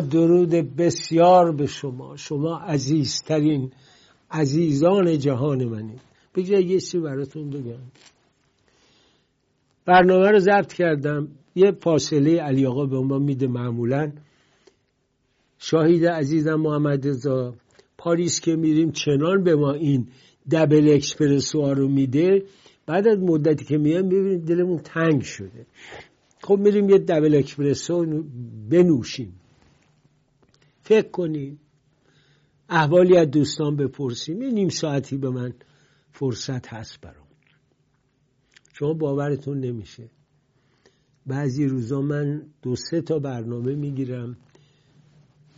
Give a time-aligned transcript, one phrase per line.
[0.00, 2.16] درود بسیار به شما.
[2.16, 3.72] شما عزیزترین
[4.30, 6.00] عزیزان جهان منید
[6.34, 7.82] بگذار یه چیزی براتون بگم.
[9.86, 11.28] برنامه رو ضبط کردم.
[11.54, 14.12] یه فاصله علی آقا به ما میده معمولا.
[15.58, 17.54] شاهید عزیزم محمد رضا
[17.98, 20.08] پاریس که میریم چنان به ما این
[20.50, 22.42] دبل اکسپرسو رو میده.
[22.86, 25.66] بعد از مدتی که میام می‌بینیم دلمون تنگ شده.
[26.42, 28.22] خب میریم یه دبل اکسپرسو
[28.70, 29.32] بنوشیم.
[30.88, 31.60] فکر کنیم.
[32.68, 34.42] احوالی از دوستان بپرسیم.
[34.42, 35.52] یه نیم ساعتی به من
[36.12, 37.26] فرصت هست برام.
[38.72, 40.10] شما باورتون نمیشه.
[41.26, 44.36] بعضی روزا من دو سه تا برنامه می‌گیرم.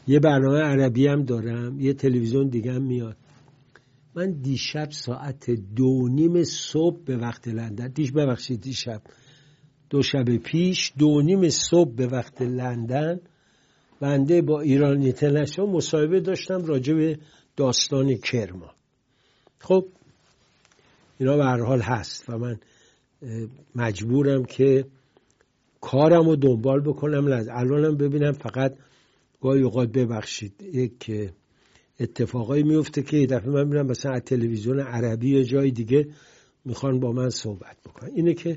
[0.06, 1.80] یه برنامه عربی هم دارم.
[1.80, 3.16] یه تلویزیون دیگه هم میاد.
[4.14, 9.02] من دیشب ساعت دو نیم صبح به وقت لندن دیش ببخشید دیشب.
[9.90, 13.20] دو شب پیش دو نیم صبح به وقت لندن
[14.00, 17.18] بنده با ایران اینترنشنال مصاحبه داشتم راجع به
[17.56, 18.70] داستان کرما.
[19.58, 19.86] خب
[21.18, 22.60] اینا به هر حال هست و من
[23.74, 24.84] مجبورم که
[25.80, 28.74] کارم رو دنبال بکنم الانم ببینم فقط
[29.40, 31.30] گاهی اوقات ببخشید یک
[32.00, 36.08] اتفاقایی میفته که دفعه من میرم مثلا از تلویزیون عربی یا جای دیگه
[36.64, 38.10] می‌خوان با من صحبت بکنن.
[38.14, 38.56] اینه که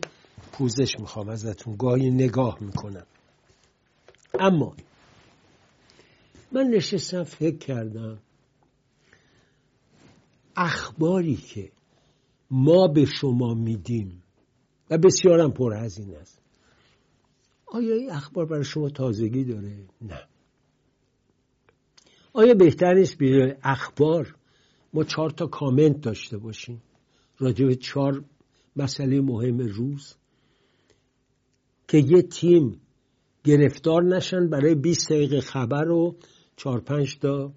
[0.51, 3.05] پوزش می‌خوام ازتون گاهی نگاه می‌کنم.
[4.39, 4.75] اما
[6.53, 8.19] من نشستم فکر کردم
[10.55, 11.71] اخباری که
[12.51, 14.23] ما به شما میدیم
[14.89, 16.41] و بسیارم پرهزینه است.
[17.67, 20.27] آیا این اخبار برای شما تازگی داره؟ نه.
[22.33, 24.35] آیا بهتر نیست به اخبار
[24.93, 26.81] ما چهار تا کامنت داشته باشیم؟
[27.39, 28.23] راجع به چهار
[28.75, 30.15] مسئله مهم روز
[31.87, 32.81] که یه تیم
[33.43, 36.15] گرفتار نشن برای 20 دقیقه خبر و
[36.55, 37.53] چهار پنج تا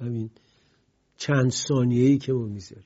[0.00, 0.30] همین
[1.16, 2.84] چند ثانیه‌ای که ما می‌ذاریم.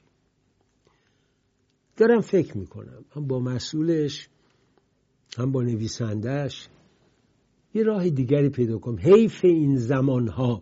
[1.96, 4.28] دارم فکر می‌کنم هم با مسئولش
[5.38, 6.68] هم با نویسندهش
[7.74, 8.98] یه راه دیگری پیدا کنم.
[8.98, 10.60] حیف این زمانها.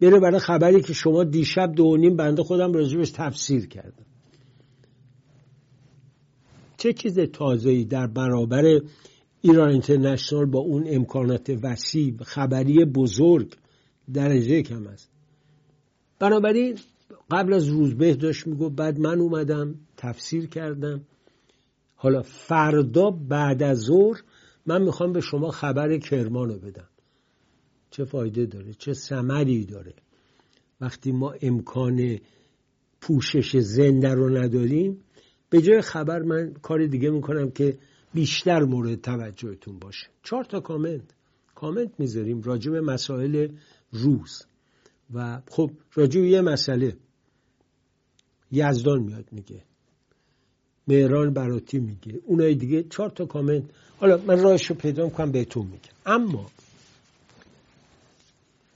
[0.00, 4.04] بره برای خبری که شما دیشب دو نیم بنده خودم راجبش تفسیر کردم.
[6.76, 8.80] چه چیز تازه‌ای در برابر
[9.40, 13.54] ایران اینترنشنال با اون امکانات وسیع خبری بزرگ
[14.12, 15.10] درجه کم است.
[16.18, 16.78] بنابراین
[17.30, 21.00] قبل از روزبه داشت میگو بعد من اومدم تفسیر کردم.
[21.96, 24.22] حالا فردا بعد از ظهر
[24.66, 26.88] من می‌خوام به شما خبر کرمان رو بدم.
[27.90, 29.94] چه فایده داره؟ چه ثمری داره؟
[30.80, 32.18] وقتی ما امکان
[33.00, 35.04] پوشش زنده رو نداریم
[35.50, 37.78] به جای خبر من کار دیگه می‌کنم که
[38.14, 40.06] بیشتر مورد توجهتون باشه.
[40.22, 41.14] چهار تا کامنت.
[41.54, 43.48] کامنت می‌ذاریم راجع به مسائل
[43.92, 44.42] روز.
[45.14, 46.96] و خب راجع به یه مسئله
[48.52, 49.62] یزدان میاد میگه.
[50.88, 52.20] مهران براتی میگه.
[52.26, 53.64] اونای دیگه چهار تا کامنت.
[54.00, 55.92] حالا من راهش رو پیدا می‌کنم بهتون میگم.
[56.06, 56.50] اما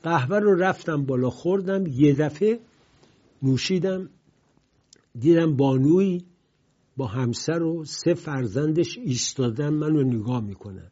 [0.02, 2.60] قهوه رو رفتم بالا خوردم یه دفعه
[3.42, 4.08] نوشیدم
[5.18, 6.24] دیدم بانوی
[6.96, 10.90] با همسر و سه فرزندش ایستادن منو نگاه می‌کنن.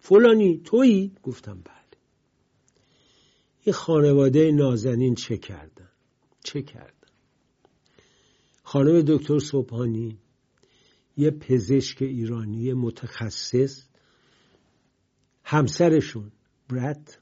[0.00, 1.73] فلانی تویی؟ گفتم بله.
[3.64, 5.88] این خانواده نازنین چه کردن؟
[6.44, 6.90] چه کردن؟
[8.62, 10.18] خانم دکتر صبحانی
[11.16, 13.84] یه پزشک ایرانی متخصص
[15.44, 16.32] همسرشون
[16.68, 17.18] برد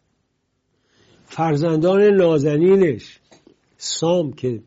[1.26, 3.20] فرزندان نازنینش
[3.76, 4.62] سام که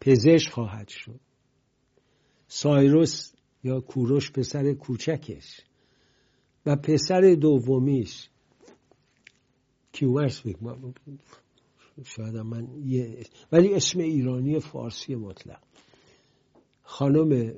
[0.00, 1.20] پزشک خواهد شد.
[2.48, 3.32] سایروس
[3.64, 5.60] یا کوروش پسر کوچکش
[6.66, 8.28] و پسر دومیش
[9.92, 10.42] کیومرس
[12.04, 15.62] شاید من یه ولی اسم ایرانی فارسی مطلق.
[16.82, 17.54] خانم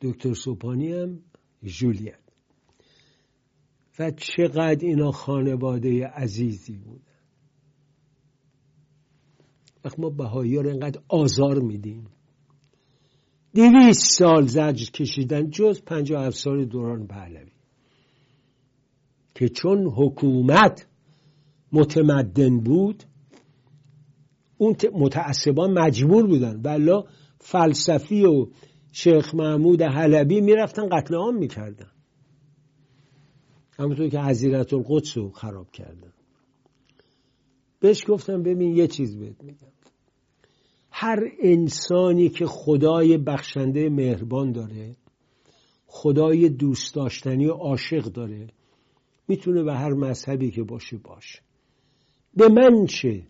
[0.00, 1.18] دکتر سوپانی هم
[1.62, 2.18] جولیت
[3.98, 7.02] و چقدر اینا خانواده عزیزی بودن.
[9.84, 12.06] وقت ما بهایی رو اینقدر آزار میدیم.
[13.54, 17.52] دویست سال زجر کشیدن جز پنج و سال دوران پهلوی.
[19.34, 20.86] که چون حکومت
[21.72, 23.04] متمدن بود
[24.58, 26.60] اون متعصبان مجبور بودن.
[26.64, 27.02] ولی
[27.38, 28.46] فلسفی و
[28.92, 31.90] شیخ محمود حلبی می‌رفتن قتل عام می‌کردن.
[33.78, 36.12] همونطور که حضیرت القدس رو خراب کردن.
[37.80, 39.72] بهش گفتم ببین یه چیز بهت میگم.
[40.90, 44.96] هر انسانی که خدای بخشنده مهربان داره
[45.86, 48.46] خدای دوست داشتنی و عاشق داره
[49.28, 51.40] می‌تونه به هر مذهبی که باشه باشه.
[52.36, 53.22] به من چه؟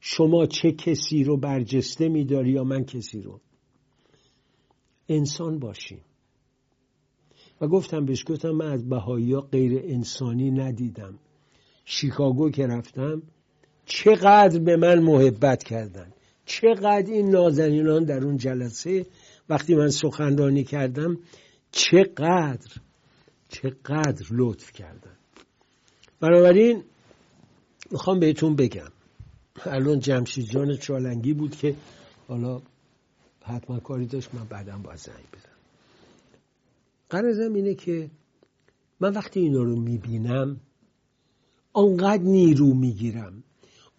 [0.00, 3.40] شما چه کسی رو برجسته میداری یا من کسی رو؟
[5.08, 6.00] انسان باشیم.
[7.60, 11.18] و گفتم بهش گفتم من از بهایی ها غیر انسانی ندیدم.
[11.84, 13.22] شیکاگو که رفتم
[13.86, 16.12] چقدر به من محبت کردن.
[16.46, 19.06] چقدر این نازنینان در اون جلسه
[19.48, 21.18] وقتی من سخنرانی کردم
[21.70, 22.80] چقدر
[23.48, 25.16] چقدر لطف کردن.
[26.20, 26.82] بنابراین
[27.90, 28.90] می‌خوام بهتون بگم.
[29.64, 31.74] الان جمشید جان چالنگی بود که
[32.28, 32.60] حالا
[33.42, 35.56] حتما کاری داشت من بعدم باید زنگ بزنم.
[37.10, 38.10] قرضم اینه که
[39.00, 40.60] من وقتی اینا رو می‌بینم
[41.72, 43.42] آنقدر نیرو می‌گیرم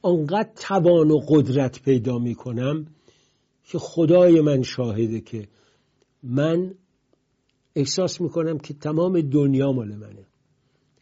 [0.01, 2.88] آنقدر توان و قدرت پیدا می‌کنم
[3.63, 5.48] که خدای من شاهده که
[6.24, 6.75] من
[7.75, 10.25] احساس می‌کنم که تمام دنیا مال منه.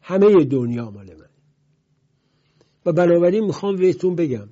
[0.01, 1.24] همه دنیا مال منه.
[2.85, 4.47] و بنابراین می‌خوام بهتون بگم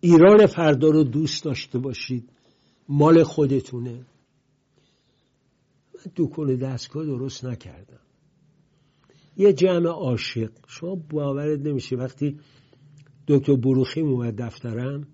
[0.00, 2.30] ایران فردا رو دوست داشته باشید
[2.88, 4.06] مال خودتونه.
[5.94, 8.00] من دکون دستگاه درست نکردم.
[9.36, 10.50] یه جمع عاشق.
[10.66, 12.40] شما باورت نمیشه وقتی
[13.28, 15.06] دکتر بروخی اومد دفترم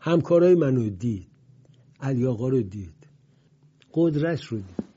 [0.00, 1.26] همکارای منو دید
[2.00, 3.08] علی آقا رو دید
[3.92, 4.88] قدرت رو دید.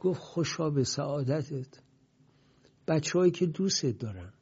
[0.00, 1.82] گفت خوشا به سعادتت.
[2.92, 4.32] بچه که دوستت دارن.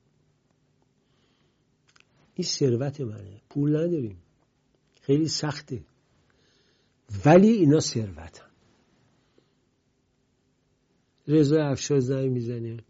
[2.34, 3.40] این ثروت منه.
[3.50, 4.22] پول نداریم.
[5.00, 5.84] خیلی سخته.
[7.24, 8.50] ولی اینا ثروتن.
[11.28, 12.84] رضا افشار زنگ می‌زنه.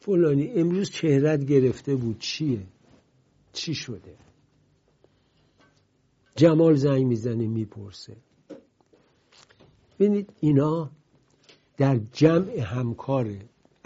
[0.00, 2.18] فلانی امروز چهرت گرفته بود.
[2.18, 2.66] چیه؟
[3.52, 4.16] چی شده؟
[6.36, 8.16] جمال زنگ می‌زنه می‌پرسه.
[9.98, 10.90] ببینید اینا
[11.76, 13.38] در جمع همکار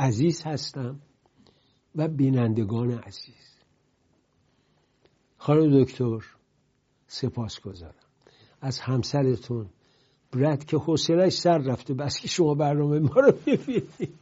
[0.04, 1.00] عزیز هستم
[1.96, 3.54] و بینندگان عزیز.
[5.38, 6.18] خانم دکتر
[7.06, 7.94] سپاس گذارم
[8.60, 9.66] از همسرتون
[10.32, 14.14] برد که حوصلش سر رفته بس که شما برنامه ما رو ببینید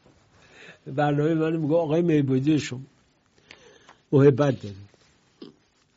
[0.86, 2.80] برنامه من میگه آقای میبودی شما.
[4.12, 4.92] محبت دارید.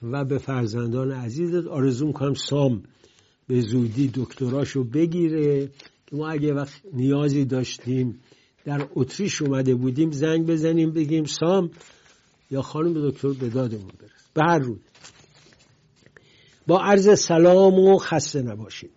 [0.02, 2.84] و به فرزندان عزیزت آرزو می‌کنم سام
[3.48, 5.68] به زودی دکتراشو بگیره.
[6.08, 8.20] که ما اگه وقت نیازی داشتیم
[8.66, 11.72] در اتریش اومده بودیم زنگ بزنیم بگیم سام
[12.52, 14.80] یا خانم دکتر به دادمون برس به هر روز
[16.68, 18.92] با عرض سلام و خسته نباشید.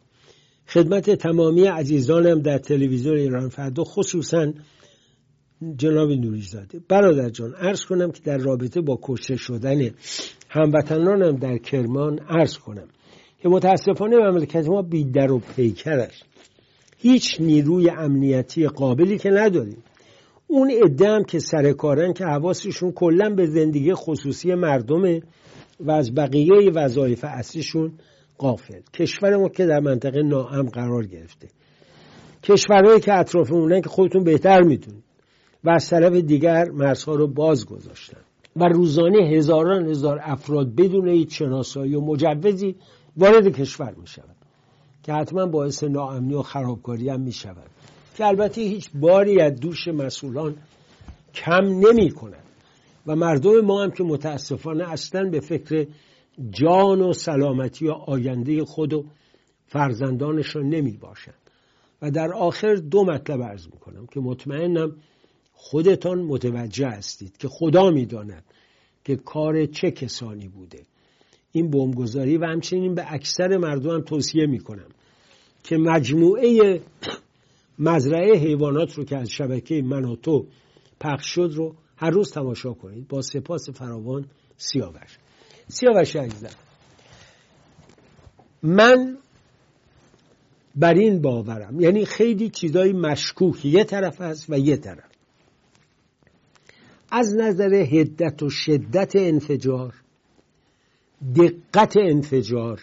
[0.67, 4.53] خدمت تمامی عزیزانم در تلویزیون ایران فردا خصوصا
[5.77, 6.81] جناب نوریزاده.
[6.89, 9.91] برادر جان عرض کنم که در رابطه با کشته شدن
[10.49, 12.89] هموطنانم در کرمان عرض کنم
[13.39, 16.25] که متاسفانه مملکت ما بیدر و پیکر است.
[17.01, 19.83] هیچ نیروی امنیتی قابلی که نداریم.
[20.47, 25.23] اون ادم که سرکارن که حواسشون کلا به زندگی خصوصی مردمه
[25.81, 27.93] و از بقیه وظایف اصلیشون
[28.39, 31.49] قافل کشور ما که در منطقه ناام قرار گرفته.
[32.43, 35.05] کشورهایی که اطرافمونن که خودتون بهتر می‌دونید
[35.65, 38.21] و از طرف دیگر مرزها رو باز گذاشتن.
[38.57, 42.77] و روزانه هزاران هزار افراد بدون هیچ شناسایی و مجوزی
[43.17, 44.38] وارد کشور می شود
[45.09, 47.71] که حتما باعث ناامنی و خرابکاری هم می شود
[48.17, 50.57] که البته هیچ باری از دوش مسئولان
[51.35, 52.45] کم نمی کند
[53.07, 55.87] و مردم ما هم که متاسفانه اصلا به فکر
[56.51, 59.05] جان و سلامتی و آینده خود و
[59.67, 61.51] فرزندانشان نمی باشند
[62.03, 64.97] و در آخر دو مطلب عرض می کنم که مطمئنم
[65.53, 68.45] خودتان متوجه هستید که خدا می‌داند
[69.05, 70.83] که کار چه کسانی بوده.
[71.53, 74.89] این بمبگذاری و همچنین به اکثر مردم هم توصیه می‌کنم.
[75.63, 76.81] که مجموعه
[77.79, 80.47] مزرعه حیوانات رو که از شبکه من و تو
[81.01, 84.25] پخش شد رو هر روز تماشا کنید با سپاس فراوان
[84.57, 85.19] سیاوش.
[85.69, 86.55] سیاوش عزیزم
[88.63, 89.19] من
[90.77, 95.09] بر این باورم یعنی خیلی چیزای مشکوک یه طرف هست و یه طرف.
[97.11, 99.95] از نظر هدت و شدت انفجار
[101.37, 102.83] دقت انفجار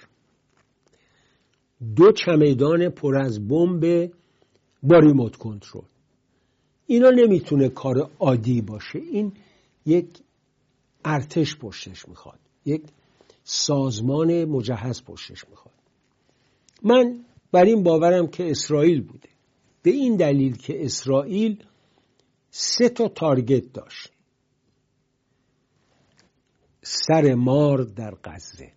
[1.95, 4.11] دو چمدان پر از بمب
[4.83, 5.85] با ریموت کنترل.
[6.87, 8.99] اینا نمی‌تونه کار عادی باشه.
[8.99, 9.33] این
[9.85, 10.07] یک
[11.05, 12.39] ارتش پشتش می‌خواد.
[12.65, 12.81] یک
[13.43, 15.75] سازمان مجهز پشتش می‌خواد.
[16.83, 19.29] من بر این باورم که اسرائیل بوده.
[19.83, 21.63] به این دلیل که اسرائیل
[22.49, 24.11] سه تا تارگت داشت.
[26.81, 28.71] سر مار در غزه.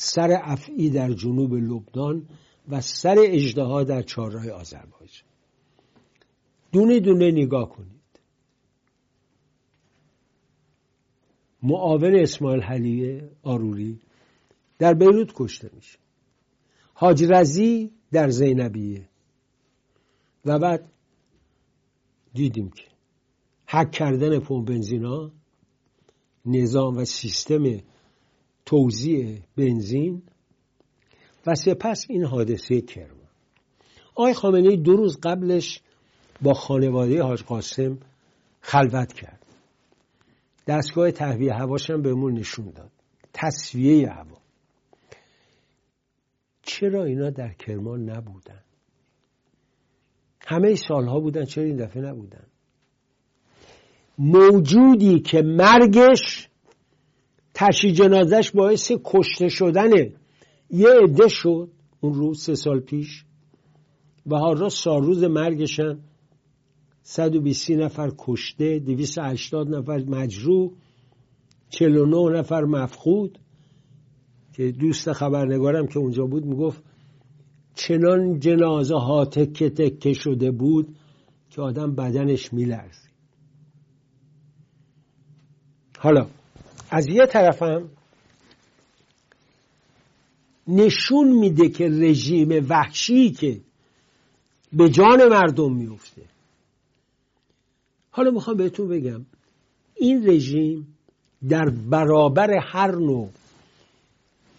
[0.00, 2.28] سر افعی در جنوب لبنان
[2.68, 5.28] و سر اجدها در چهارراه آذربایجان.
[6.72, 8.20] دونه دونه نگاه کنید.
[11.62, 14.00] معاون اسماعیل حلیه آروری
[14.78, 15.98] در بیروت کشته میشه.
[16.94, 19.08] حاج رزی در زینبیه.
[20.44, 20.92] و بعد
[22.34, 22.84] دیدیم که
[23.66, 25.32] حک کردن پمپ بنزینا
[26.46, 27.80] نظام و سیستم
[28.68, 30.22] توزیع بنزین
[31.46, 33.28] و سپس این حادثه کرمان
[34.14, 35.80] آقای خامنه ای دو روز قبلش
[36.42, 37.98] با خانواده حاج قاسم
[38.60, 39.46] خلوت کرد.
[40.66, 42.90] دستگاه تهویه هواش هم بهمون نشون داد.
[43.32, 44.38] تصویه هوا.
[46.62, 48.62] چرا اینا در کرمان نبودن؟
[50.40, 52.46] همه سالها بودن چرا این دفعه نبودن؟
[54.18, 56.47] موجودی که مرگش
[57.58, 59.90] تشی جنازش باعث کشته شدن.
[60.70, 63.24] یه عده شد اون روز سه سال پیش.
[64.26, 65.98] و حالا سالروز مرگشن.
[67.02, 70.72] 120 نفر کشته 280 نفر مجروح
[71.68, 73.38] 49 نفر مفقود.
[74.52, 76.82] که دوست خبرنگارم که اونجا بود می‌گفت
[77.74, 80.96] چنان جنازه ها تکه تکه شده بود
[81.50, 83.12] که آدم بدنش میلرزید.
[85.98, 86.26] حالا
[86.90, 87.90] از یه طرفم
[90.68, 93.60] نشون میده که رژیم وحشی که
[94.72, 96.22] به جان مردم میفته.
[98.10, 99.26] حالا می‌خوام بهتون بگم
[99.96, 100.98] این رژیم
[101.48, 103.30] در برابر هر نوع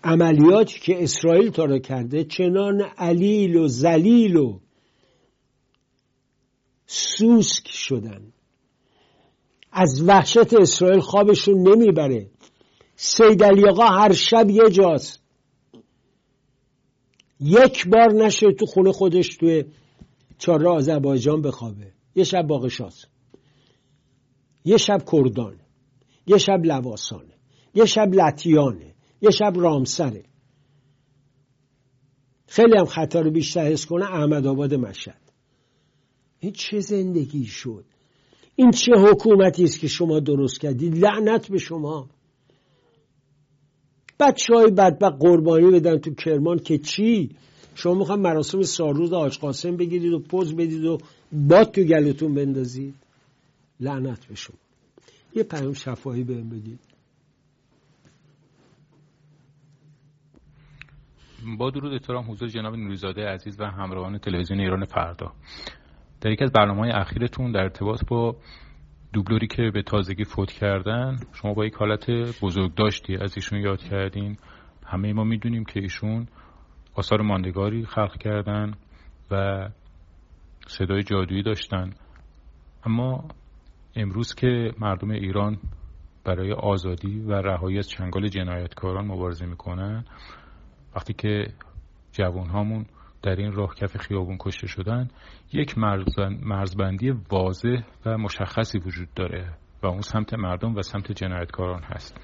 [0.03, 4.59] عملیاتی که اسرائیل تا کرده چنان علیل و زلیل و
[6.87, 8.21] سوسک شدن.
[9.71, 12.29] از وحشت اسرائیل خوابشون نمی‌بره.
[12.95, 15.19] سید علی هر شب یه جاست.
[17.39, 19.65] یک بار نشه تو خونه خودش توی
[20.37, 21.93] چهار آذربایجان بخوابه.
[22.15, 23.07] یه شب باقشاست
[24.65, 25.59] یه شب کردان.
[26.27, 27.33] یه شب لواسانه
[27.73, 30.23] یه شب لطیانه یه شب رامسره
[32.47, 35.31] خیلی هم خطا رو بیشتر حس کنه احمد آباد مشهد.
[36.39, 37.85] این چه زندگی شد؟
[38.59, 42.09] این چه حکومتی است که شما درست کردید؟ لعنت به شما.
[44.19, 47.29] بچه های بدبق قربانی بدن تو کرمان که چی؟
[47.75, 50.97] شما می‌خوام مراسم سالروز آج قاسم بگیرید و پوز بدید و
[51.31, 52.95] باد تو گلتون بندازید.
[53.79, 54.57] لعنت به شما.
[55.35, 56.79] یه پیام شفاهی بهم بدید.
[61.57, 65.33] با درود احترام حضور جناب نوریزاده عزیز و همراهان تلویزیون ایران فردا.
[66.21, 68.35] در یکی از برنامه های اخیرتون در ارتباط با
[69.13, 72.09] دوبلوری که به تازگی فوت کردن شما با یک حالت
[72.41, 74.37] بزرگ داشتی از ایشون یاد کردین.
[74.85, 76.27] همه ما می‌دونیم که ایشون
[76.93, 78.73] آثار ماندگاری خلق کردن
[79.31, 79.69] و
[80.67, 81.89] صدای جادویی داشتن.
[82.83, 83.27] اما
[83.95, 85.57] امروز که مردم ایران
[86.23, 90.05] برای آزادی و رهایی از چنگال جنایتکاران مبارزه می‌کنن
[90.95, 91.47] وقتی که
[92.11, 92.49] جوان
[93.23, 95.07] در این راه کف خیابون کشته شدن
[95.53, 95.77] یک
[96.41, 102.17] مرزبندی واضح و مشخصی وجود داره و اون سمت مردم و سمت جنایتکاران هست.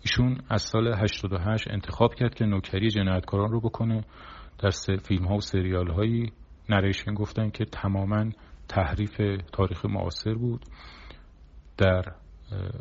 [0.00, 4.04] ایشون از سال 88 انتخاب کرد که نوکری جنایتکاران رو بکنه.
[4.58, 6.32] در فیلم ها و سریال هایی
[6.68, 8.30] نریشن گفتن که تماما
[8.68, 9.20] تحریف
[9.52, 10.64] تاریخ معاصر بود.
[11.78, 12.04] در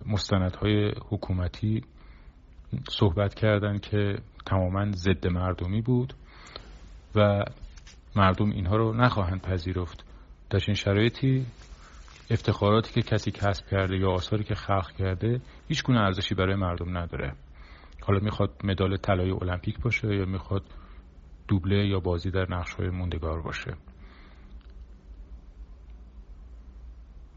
[0.05, 1.81] مستندهای حکومتی
[2.89, 6.13] صحبت کردن که تماما ضد مردمی بود.
[7.15, 7.43] و
[8.15, 10.05] مردم اینها رو نخواهند پذیرفت.
[10.49, 11.45] در این شرایطی
[12.31, 16.97] افتخاراتی که کسی کسب کرده یا آثاری که خلق کرده هیچ گونه ارزشی برای مردم
[16.97, 17.33] نداره.
[18.01, 20.63] حالا می‌خواد مدال طلای المپیک باشه یا می‌خواد
[21.47, 23.73] دوبله یا بازی در نقش های موندگار باشه.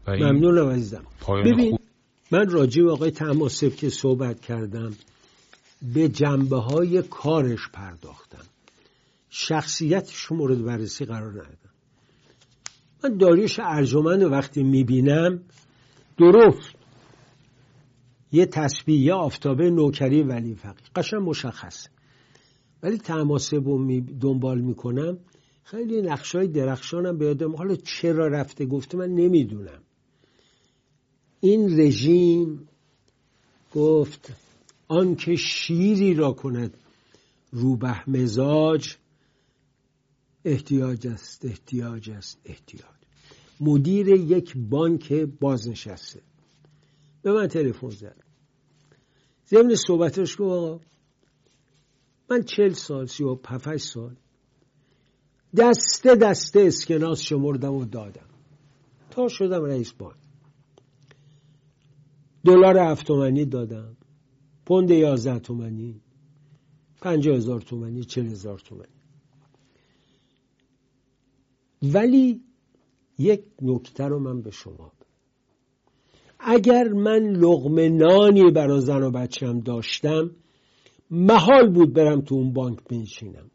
[0.07, 1.03] ممنونم عزیزم.
[1.45, 1.77] ببین
[2.31, 4.93] من راجع به آقای تماسب که صحبت کردم
[5.93, 8.45] به جنبه های کارش پرداختم.
[9.29, 11.73] شخصیتش مورد بررسی قرار ندادم.
[13.03, 15.43] من داریوش ارجمند وقتی می‌بینم
[16.17, 16.75] درست.
[18.31, 21.87] یه تسبیح یه آفتابه نوکری ولی فقی قشن مشخص.
[22.83, 25.17] ولی تماسب رو دنبال می‌کنم.
[25.63, 29.81] خیلی نقشای درخشانم به حالا چرا رفته؟ گفته من نمی‌دونم.
[31.39, 32.67] این رژیم
[33.75, 34.33] گفت
[34.87, 36.77] آنکه شیری را کند
[37.51, 38.95] روبه مزاج
[40.47, 42.97] احتیاج است احتیاج است احتیاج.
[43.59, 46.21] مدیر یک بانک بازنشسته.
[47.21, 48.23] به من تلفن زد.
[49.49, 50.79] ضمن صحبتش گفت آقا
[52.29, 53.37] من چل سال سی و
[53.77, 54.15] سال
[55.57, 58.29] دسته دسته اسکناس شمردم و دادم.
[59.11, 60.17] تا شدم رئیس بانک.
[62.45, 63.07] دلار هفت
[63.45, 63.97] دادم.
[64.65, 66.01] پوند یازده تومنی
[67.01, 68.96] پنجاه هزار تومنی چل هزار تومنی
[71.83, 72.41] ولی
[73.19, 74.91] یک نکته رو من به شما
[76.39, 80.31] اگر من لغمه نانی برا زن و بچم داشتم
[81.11, 83.51] محال بود برم تو اون بانک بنشینم.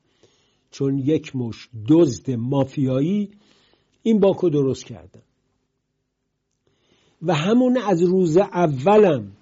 [0.71, 3.31] چون یک مش دزد مافیایی
[4.02, 5.23] این بانک رو درست کردم.
[7.23, 9.33] و همون از روز اولم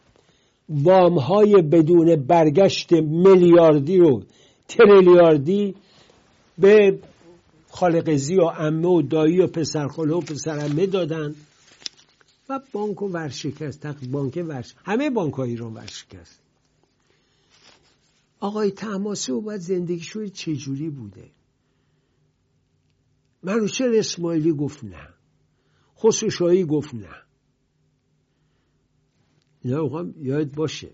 [0.68, 4.22] وام های بدون برگشت میلیاردی رو
[4.68, 5.74] تریلیاردی
[6.58, 6.98] به
[7.70, 11.34] خالقزی و امه و دایی و پسرخاله و پسرمه دادن.
[12.48, 13.86] و بانک ورشکست.
[13.86, 16.40] بانک ورش همه بانک های ایران ورشکست.
[18.40, 21.30] آقای تماسی و باید زندگی شوی چجوری بوده؟
[23.42, 25.08] منوچهر اسماعیلی گفت نه.
[25.98, 27.22] خسروشاهی گفت نه.
[29.62, 30.90] اینا یاد باشه.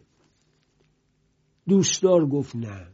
[1.69, 2.87] دوستدار گفت نه.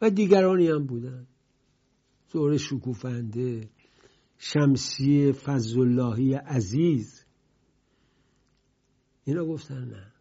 [0.00, 1.26] و دیگرانی هم بودن.
[2.34, 3.68] زور شکوفنده
[4.38, 7.24] شمسی فضلاللهی عزیز.
[9.24, 10.12] اینا گفتن نه.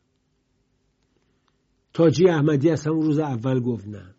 [1.93, 4.15] تاجی احمدی از همون روز اول گفت نه.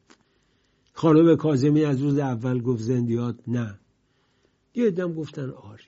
[0.92, 3.78] خانم کازمی از روز اول گفت زندیات نه.
[4.74, 5.84] یه دم گفتن آری.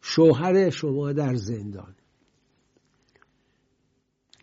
[0.00, 1.94] شوهر شما در زندان.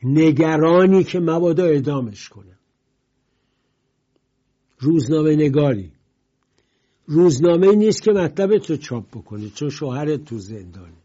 [0.04, 2.63] نگرانی که مبادا اعدامش کنه
[4.84, 5.92] روزنامه نگاری.
[7.06, 11.04] روزنامه نیست که مطلب تو چاپ بکنی چون شوهرت تو زندانه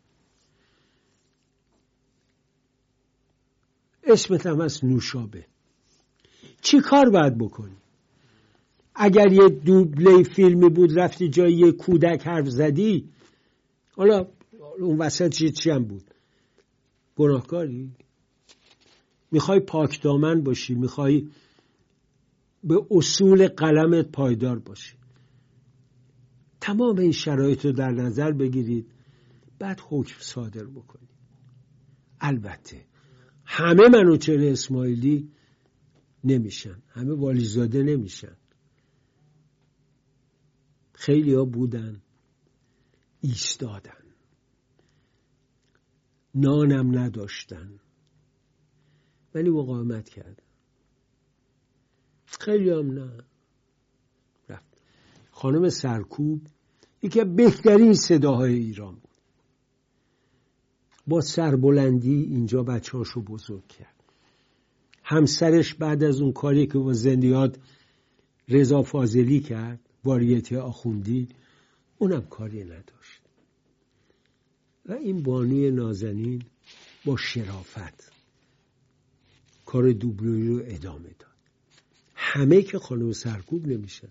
[4.04, 5.44] اسمت هم از نوشابه.
[6.62, 7.76] چی کار باید بکنی؟
[8.94, 13.08] اگر یه دوبله فیلمی بود رفتی جای یه کودک حرف زدی
[13.96, 14.26] حالا
[14.78, 16.04] اون وسط چی, چی هم بود؟
[17.16, 17.90] گناهکاری؟
[19.30, 21.28] می‌خوای پاک دامن باشی می‌خوای
[22.64, 24.96] به اصول قلمت پایدار باشی.
[26.60, 28.92] تمام این شرایط رو در نظر بگیرید
[29.58, 31.08] بعد حکم صادر بکنید.
[32.20, 32.86] البته
[33.44, 35.30] همه منوچهر اسماعیلی
[36.24, 38.36] نمیشن همه والیزاده نمیشن.
[40.92, 42.02] خیلی ها بودن
[43.20, 43.92] ایستادن.
[46.34, 47.80] نانم نداشتن.
[49.34, 50.47] ولی مقاومت کردن.
[52.48, 53.10] خیلی هم نه.
[54.48, 54.82] رفت.
[55.30, 56.46] خانم سرکوب
[57.02, 59.18] یکی بهترین صداهای ایران بود.
[61.06, 63.94] با سربلندی اینجا بچه هاشو بزرگ کرد.
[65.04, 67.58] همسرش بعد از اون کاری که با زندیات
[68.48, 71.28] رضا فاضلی کرد واریتی آخوندی
[71.98, 73.22] اونم کاری نداشت.
[74.86, 76.42] و این بانوی نازنین
[77.04, 78.12] با شرافت
[79.66, 81.27] کار دوبلوی رو ادامه داد.
[82.32, 84.08] همه که خانم سرکوب نمیشن.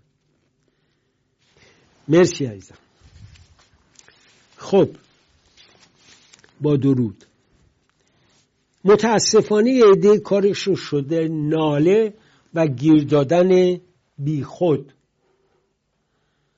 [2.08, 2.78] مرسی عزیزم.
[4.58, 4.90] خب
[6.62, 7.26] با درود.
[8.84, 12.14] متاسفانه عده کارشون شده ناله
[12.54, 13.80] و گیر دادن
[14.18, 14.94] بی خود.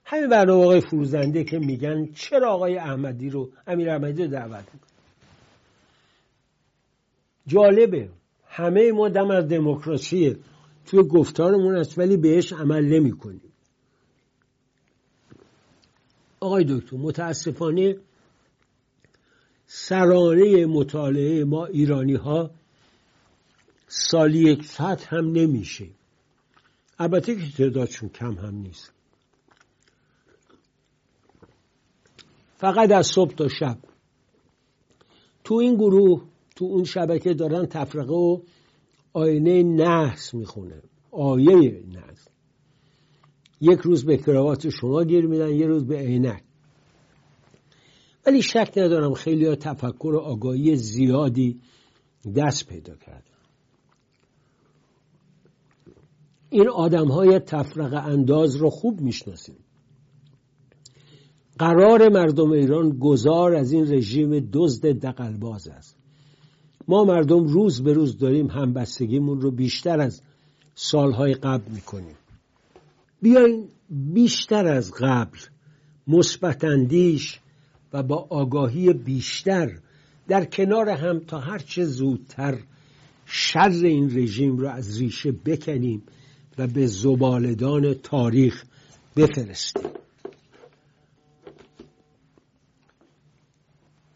[0.06, 4.88] همین برنامه آقای فروزنده که میگن چرا آقای احمدی رو امیر احمدی رو دعوت میکن
[7.48, 8.10] جالبه.
[8.48, 10.38] همه ما دم از دموکراسی
[10.89, 13.54] توی گفتارمون است ولی بهش عمل نمی کنیم
[16.39, 17.97] آقای دکتر متاسفانه
[19.67, 22.52] سرانه مطالعه ما ایرانی ها
[23.88, 25.88] سالی یک ساعت هم نمیشه.
[26.99, 28.91] البته که تعدادشون کم هم نیست.
[32.58, 33.78] فقط از صبح تا شب.
[35.43, 36.23] تو این گروه
[36.56, 38.39] تو اون شبکه دارن تفرقه و
[39.13, 40.82] آینه نحس می‌خونه.
[41.12, 42.28] آیه نحس.
[43.62, 46.43] یک روز به کراوات شما گیر میدن یه روز به عینک.
[48.26, 51.62] ولی شک ندارم خیلی ها تفکر و آگاهی زیادی
[52.36, 53.24] دست پیدا کردن.
[56.50, 59.58] این آدم های تفرقه انداز رو خوب می‌شناسیم.
[61.60, 65.98] قرار مردم ایران گذار از این رژیم دزد دقلباز است.
[66.89, 70.21] ما مردم روز به روز داریم همبستگیمون رو بیشتر از
[70.75, 72.15] سالهای قبل می‌کنیم.
[73.21, 75.38] بیاین بیشتر از قبل
[76.08, 77.39] مثبتاندیش
[77.93, 79.80] و با آگاهی بیشتر
[80.28, 82.60] در کنار هم تا هرچه زودتر
[83.25, 86.04] شر این رژیم رو از ریشه بکنیم
[86.58, 88.63] و به زبالدان تاریخ
[89.15, 89.89] بفرستیم.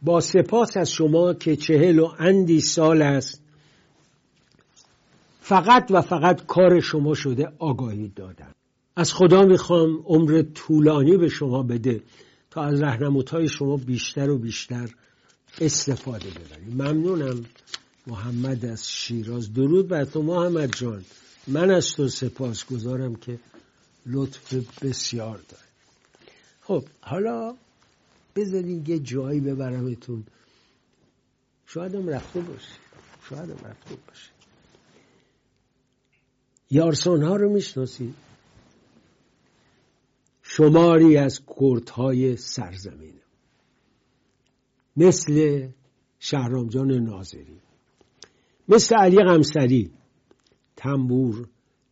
[0.04, 3.42] با سپاس از شما که چهل و اندی سال است.
[5.42, 8.52] فقط و فقط کار شما شده آگاهی دادن.
[8.96, 12.02] از خدا می‌خوام عمر طولانی به شما بده
[12.52, 14.90] تا از رهنمودهای شما بیشتر و بیشتر
[15.62, 16.74] استفاده ببریم.
[16.74, 17.46] ممنونم.
[18.08, 19.54] محمد از شیراز.
[19.54, 21.06] درود بر تو محمد جان.
[21.48, 23.40] من از تو سپاس گذارم که
[24.06, 25.64] لطف بسیار داره
[26.62, 27.56] خب حالا
[28.36, 30.26] بذارین یه جایی ببرمتون.
[31.66, 32.80] شاید هم رفته باشه.
[33.30, 34.32] شاید هم رفته باشه.
[36.72, 38.16] یارسان ها رو می‌شناسید؟
[40.42, 43.14] شماری از کردهای سرزمین.
[44.98, 45.68] مثل
[46.20, 47.62] شهرامجان ناظری.
[48.68, 49.92] مثل علی غمسری.
[50.76, 51.48] تنبور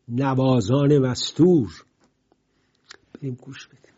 [0.07, 1.85] نوازان مستور.
[3.13, 3.90] بریم گوش بدیم.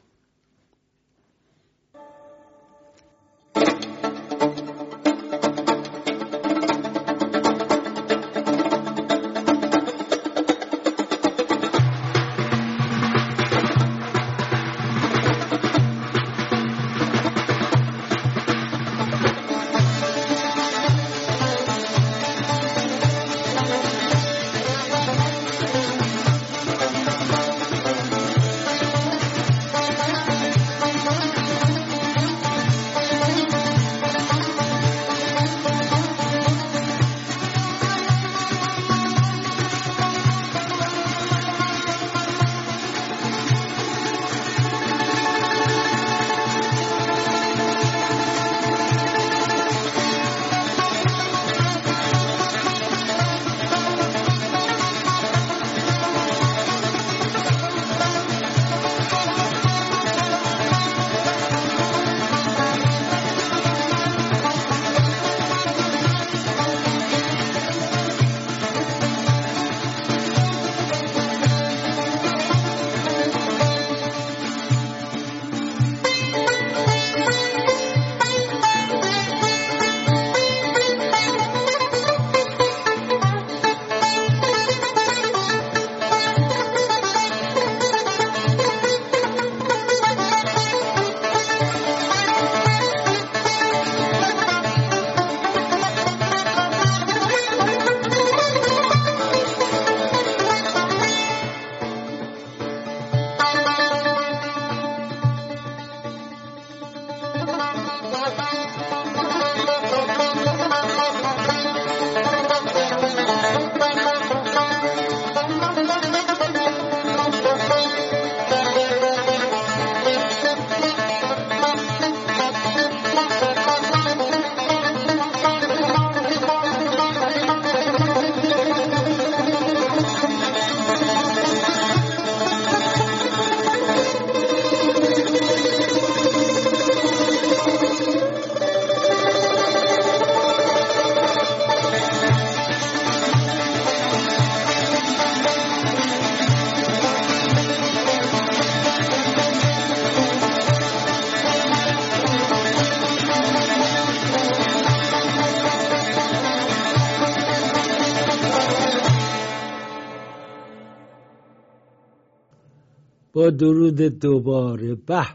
[163.49, 164.95] درود دوباره.
[164.95, 165.25] به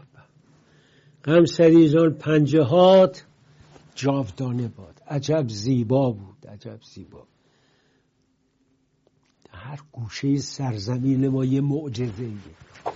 [1.25, 3.25] غمسری جان پنجه هات
[3.95, 5.01] جاودانه باد.
[5.07, 7.23] عجب زیبا بود عجب زیبا.
[9.51, 12.31] هر گوشه سرزمین ما یه معجزه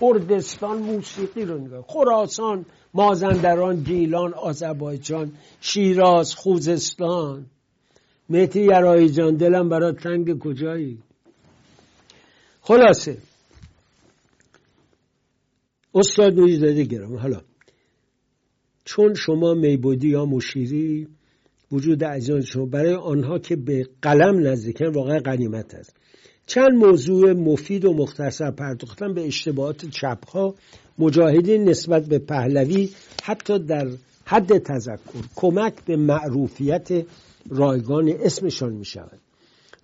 [0.00, 7.46] کردستان موسیقی رو نگاه خراسان مازندران گیلان آذربایجان شیراز خوزستان.
[8.28, 10.98] مهتی یرایی جان دلم برات تنگ کجایی؟
[12.60, 13.18] خلاصه.
[15.94, 17.16] استاد داده گرام.
[17.16, 17.40] حالا
[18.84, 21.08] چون شما میبودی یا مشیری
[21.72, 25.96] وجود عزیزان شما برای آنها که به قلم نزدیکن واقعا غنیمت است.
[26.46, 30.54] چند موضوع مفید و مختصر پرداختن به اشتباهات چپها.
[30.98, 32.90] مجاهدین نسبت به پهلوی
[33.22, 33.88] حتی در
[34.24, 36.88] حد تذکر کمک به معروفیت
[37.50, 39.20] رایگان اسمشان می شود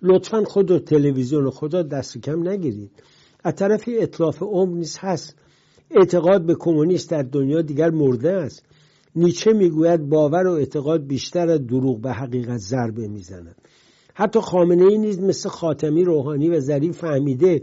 [0.01, 2.91] لطفا خود و تلویزیون خدا دست کم نگیرید.
[3.43, 5.35] از طرفی اطلاف عمر نیست هست.
[5.99, 8.65] اعتقاد به کمونیست در دنیا دیگر مرده است.
[9.15, 13.55] نیچه می‌گوید باور و اعتقاد بیشتر از دروغ به حقیقت ضربه می‌زند.
[14.13, 17.61] حتی خامنه ای نیز مثل خاتمی روحانی و ظریف فهمیده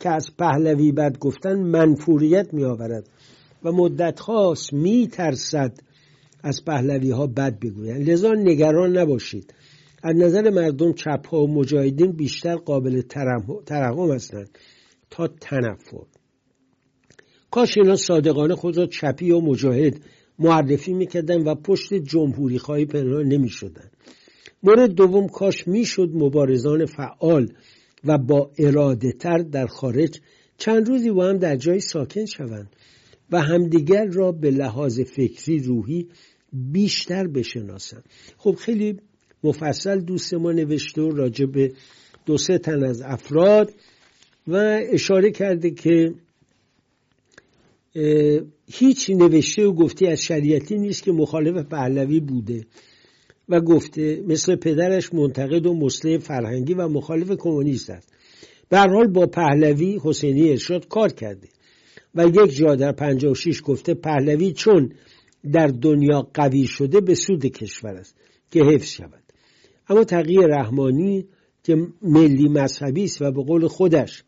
[0.00, 3.08] که از پهلوی بد گفتن منفوریت می آورد
[3.64, 5.72] و مدت خاص می ترسد
[6.42, 8.10] از پهلوی ها بد بگویند.
[8.10, 9.54] لذا نگران نباشید.
[10.02, 13.00] از نظر مردم چپ ها و مجاهدین بیشتر قابل
[13.66, 14.58] ترحم هستند
[15.10, 16.19] تا تنفر.
[17.50, 20.00] کاش اینا صادقانه خود را چپی و مجاهد
[20.38, 23.90] معرفی می‌کردن و پشت جمهوری خواهی پنهان نمی‌شدن.
[24.62, 27.52] مورد دوم کاش می‌شد مبارزان فعال
[28.04, 30.20] و با اراده تر در خارج
[30.58, 32.76] چند روزی با هم در جای ساکن شوند
[33.32, 36.08] و همدیگر را به لحاظ فکری روحی
[36.52, 38.04] بیشتر بشناسند.
[38.36, 39.00] خب خیلی
[39.44, 41.72] مفصل دوست ما نوشته راجع به
[42.26, 43.72] دو سه تن از افراد
[44.48, 46.14] و اشاره کرده که
[48.66, 52.66] هیچ نوشته و گفته از شریعتی نیست که مخالف پهلوی بوده
[53.48, 58.12] و گفته مثل پدرش منتقد و مسلح فرهنگی و مخالف کمونیست است.
[58.68, 61.48] به حال با پهلوی حسینی ارشاد کار کرده
[62.14, 64.92] و یک جا در 56 گفته پهلوی چون
[65.52, 68.14] در دنیا قوی شده به سود کشور است
[68.50, 69.22] که حفظ شود.
[69.88, 71.26] اما تغییر رحمانی
[71.64, 74.24] که ملی مذهبی است و به قول خودش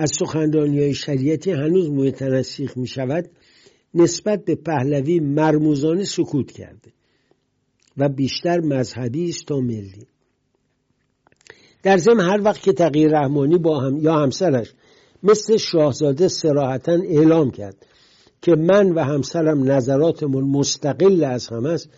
[0.00, 3.30] از سخنرانی های شریعتی هنوز متنسیخ می شود
[3.94, 6.92] نسبت به پهلوی مرموزانه سکوت کرده
[7.96, 10.06] و بیشتر مذهبی است تا ملی.
[11.82, 14.74] در ضمن هر وقت که تغییر رحمانی با هم یا همسرش
[15.22, 17.86] مثل شاهزاده سراحتا اعلام کرد
[18.42, 21.88] که من و همسرم نظراتمون مستقل از هم است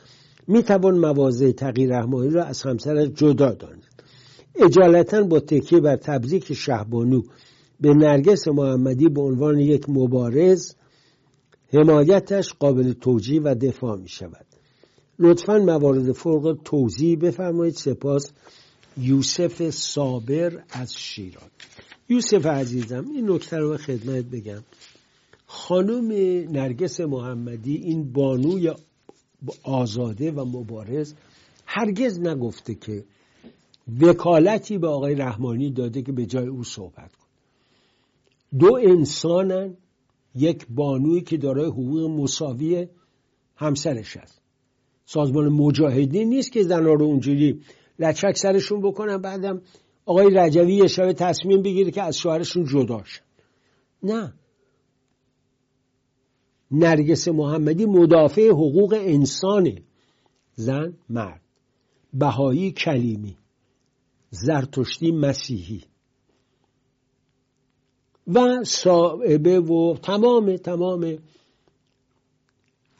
[0.48, 3.82] می توان مواضع تغییر رحمانی را از همسرش جدا داند.
[4.54, 7.22] اجالتا با تکیه بر تبریک شهبانو
[7.82, 10.74] به نرگس محمدی به عنوان یک مبارز
[11.72, 14.46] حمایتش قابل توجیه و دفاع می شود.
[15.18, 17.74] لطفا موارد فرق توضیح بفرمایید.
[17.74, 18.32] سپاس.
[18.96, 21.50] یوسف صابر از شیراز.
[22.08, 24.62] یوسف عزیزم این نکته رو خدمت بگم.
[25.46, 26.12] خانم
[26.52, 28.72] نرگس محمدی این بانوی
[29.62, 31.14] آزاده و مبارز
[31.66, 33.04] هرگز نگفته که
[34.00, 37.10] وکالتی به آقای رحمانی داده که به جای او صحبت
[38.58, 39.76] دو انسانن
[40.34, 42.88] یک بانوی که دارای حقوق مساوی
[43.56, 44.42] همسرش است
[45.04, 47.60] سازمان مجاهدین نیست که زنها رو اونجوری
[47.98, 49.62] لچک سرشون بکنن بعدم
[50.06, 53.22] آقای رجوی یه شب تصمیم بگیره که از شوهرشون جدا شن.
[54.02, 54.34] نه.
[56.70, 59.82] نرگس محمدی مدافع حقوق انسانه
[60.54, 61.40] زن مرد.
[62.14, 63.36] بهایی کلیمی.
[64.30, 65.84] زرتشتی مسیحی.
[68.26, 71.18] و صاحبه و تمام تمام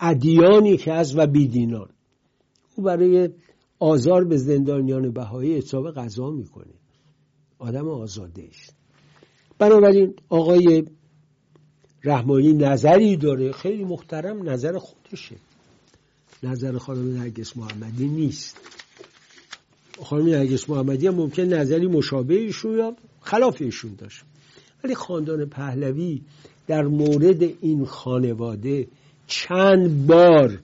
[0.00, 1.88] ادیانی که هست و بیدینان
[2.76, 3.30] او برای
[3.78, 6.74] آزار به زندانیان بهایی حساب غذا می‌کنه.
[7.58, 8.76] آدم آزاده است
[9.58, 10.84] بنابراین آقای
[12.04, 13.52] رحمانی نظری داره.
[13.52, 15.36] خیلی محترم نظر خودشه.
[16.42, 18.56] نظر خانم نرگس محمدی نیست.
[20.02, 24.24] خانم نرگس محمدی هم ممکن نظری مشابه ایشون یا خلاف ایشون داشت.
[24.84, 26.22] ولی خاندان پهلوی
[26.66, 28.88] در مورد این خانواده
[29.26, 30.60] چند بار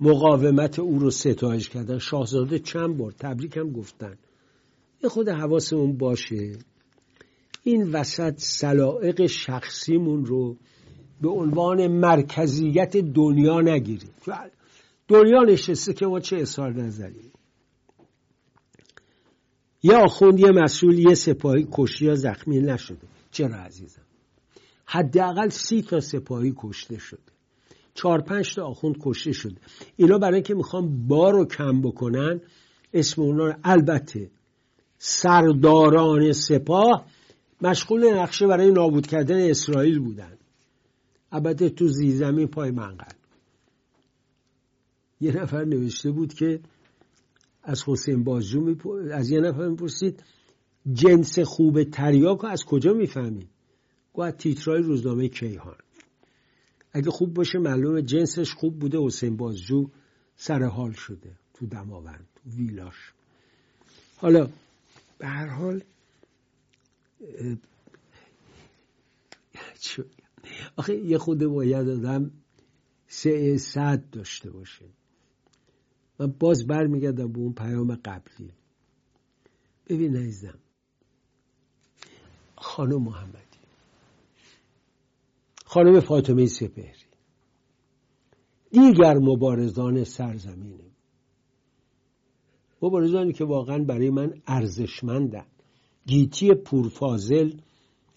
[0.00, 1.98] مقاومت او رو ستایش کردن.
[1.98, 4.16] شاهزاده چند بار تبریک هم گفتن.
[5.02, 6.52] یه خود حواسمون باشه.
[7.64, 10.56] این وسط سلائق شخصیمون رو
[11.20, 14.10] به عنوان مرکزیت دنیا نگیریم.
[15.08, 17.32] دنیا نشسته که ما چه اصحار نظریم
[19.82, 23.06] یه آخوند یه مسئول یه سپاهی کشی یا زخمی نشده.
[23.32, 24.02] چرا عزیزم؟
[24.86, 27.32] حداقل سی تا سپاهی کشته شده.
[27.94, 29.56] چهار پنج تا آخوند کشته شده.
[29.96, 32.40] اینا برای اینکه می‌خوان بار رو کم بکنن
[32.92, 34.30] اسم اونا البته
[34.98, 37.06] سرداران سپاه
[37.62, 40.38] مشغول نقشه برای نابود کردن اسرائیل بودن.
[41.32, 43.14] البته تو زیرزمین پای منقل.
[45.20, 46.60] یه نفر نوشته بود که
[47.62, 48.76] از حسین بازجو
[49.12, 50.22] از یه نفر می‌پرسید
[50.92, 53.48] جنس خوب تریاک از کجا می‌فهمید
[54.12, 55.76] گوه تیترای روزنامه کیهان.
[56.92, 59.90] اگه خوب باشه معلومه جنسش خوب بوده حسین بازجو
[60.36, 63.12] سر حال شده تو دماوند تو ویلاش.
[64.16, 64.48] حالا
[65.18, 65.82] به هر حال
[70.76, 72.30] آخه یه خود باید آدم
[73.08, 74.84] سه صد داشته باشه.
[76.18, 78.52] من باز برمیگردم به اون پیام قبلی.
[79.88, 80.58] ببین عزیزم
[82.62, 83.58] خانم محمدی.
[85.64, 86.92] خانم فاطمه سپهری.
[88.70, 90.92] دیگر مبارزان سرزمینه
[92.82, 95.46] مبارزانی که واقعا برای من ارزشمندن.
[96.06, 97.52] گیتی پورفازل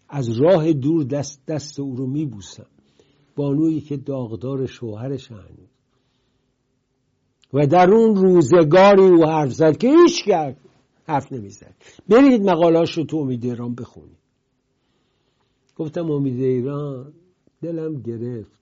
[0.09, 2.67] از راه دور دست دست او رو میبوسم.
[3.35, 5.69] بانویی که داغدار شوهرش هنوز.
[7.53, 10.57] و در اون روزگاری او حرف زد که هیچ کرد
[11.07, 11.75] حرف نمی‌زد.
[12.09, 14.24] برید مقالاش رو تو امید ایران بخونید.
[15.75, 17.13] گفتم امید ایران
[17.61, 18.59] دلم گرفت.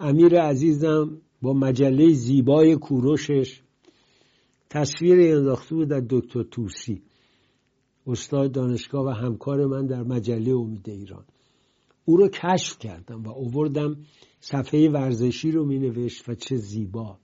[0.00, 3.62] امیر عزیزم با مجله زیبای کوروشش
[4.70, 7.02] تصویر انداخته بود در دکتر توسی
[8.06, 11.24] استاد دانشگاه و همکار من در مجله امید ایران.
[12.04, 13.96] او رو کشف کردم و اووردم
[14.40, 17.18] صفحه ورزشی رو می نوشت و چه زیبا.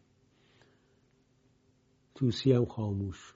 [2.15, 3.35] توسی هم خاموش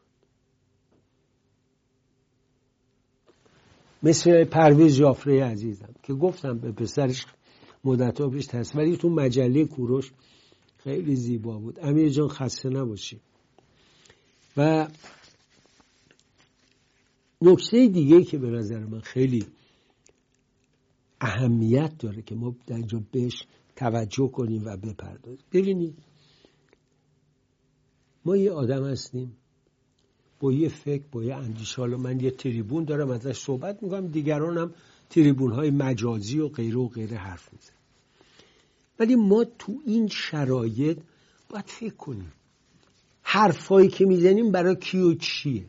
[4.02, 7.26] مثل پرویز جافره عزیزم که گفتم به پسرش
[7.84, 10.12] مدت ها پیش هست ولی تو مجله کوروش
[10.78, 11.78] خیلی زیبا بود.
[11.82, 13.20] امیر جان خسته نباشی.
[14.56, 14.88] و
[17.42, 19.46] نکته دیگه که به نظر من خیلی
[21.20, 25.46] اهمیت داره که ما در اینجا بهش توجه کنیم و بپردازیم.
[25.52, 25.94] ببینید
[28.24, 29.36] ما یه آدم هستیم.
[30.52, 31.76] یه فکر با یه اندیشه.
[31.76, 34.06] حالا من یه تریبون دارم ازش صحبت می‌کنم.
[34.06, 34.74] دیگران هم
[35.10, 37.72] تریبون های مجازی و غیره و غیره حرف میزن
[38.98, 40.98] ولی ما تو این شرایط
[41.48, 42.32] باید فکر کنیم.
[43.22, 45.66] حرفایی که می‌زنیم برای کی و چیه؟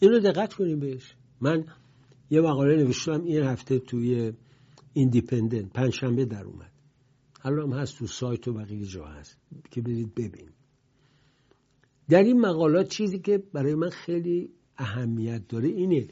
[0.00, 1.14] اینو دقت کنیم بهش.
[1.40, 1.64] من
[2.30, 4.32] یه مقاله نوشتم این هفته توی
[4.92, 6.70] ایندیپندنت پنجشنبه در اومد.
[7.44, 9.36] الان هم هست تو سایت و بقیه جا هست
[9.70, 10.48] که برید ببین
[12.10, 16.08] در این مقالات چیزی که برای من خیلی اهمیت داره اینه.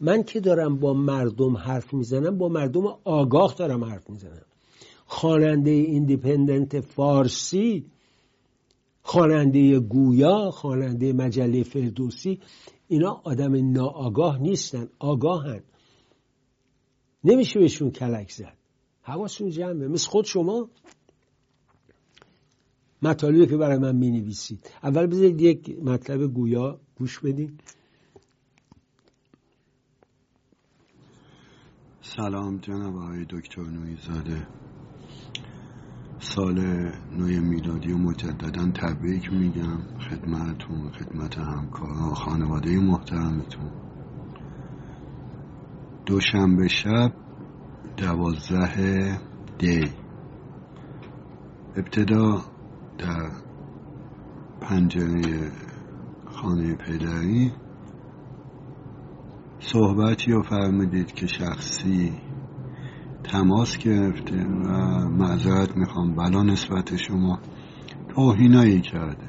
[0.00, 4.46] من که دارم با مردم حرف می‌زنم با مردم آگاه دارم حرف می‌زنم.
[5.06, 7.86] خواننده ایندیپندنت فارسی
[9.02, 12.40] خواننده گویا خواننده مجله فردوسی
[12.88, 15.62] اینا آدم ناآگاه نیستن آگاهن.
[17.24, 18.56] نمیشه بهشون کلک زد.
[19.02, 19.88] حواسون جمعه.
[19.88, 20.68] مثل خود شما
[23.04, 27.58] مطالبی که برای من می نویسید اول بذارید یک مطلب گویا گوش بدین.
[32.00, 34.46] سلام جناب آقای دکتر نویزاده.
[36.18, 36.60] سال
[37.18, 43.70] نوی میلادی و مجددا تبریک میگم خدمتتون خدمت همکارا خانواده محترمتون.
[46.06, 47.12] دوشنبه شب
[47.96, 49.18] دوازده
[49.58, 49.84] دی.
[51.76, 52.53] ابتدا
[52.98, 53.30] در
[54.60, 55.52] پنجره
[56.26, 57.52] خانه پدری
[59.58, 62.12] صحبتی رو فرمودید که شخصی
[63.24, 64.68] تماس گرفته و
[65.08, 66.14] معذرت می‌خوام.
[66.14, 67.38] بلا نسبت شما
[68.14, 69.28] توهینایی کرده.